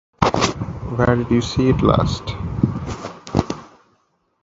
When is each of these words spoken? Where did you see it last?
Where 0.95 1.15
did 1.15 1.29
you 1.29 1.41
see 1.41 1.69
it 1.69 1.83
last? 1.83 2.33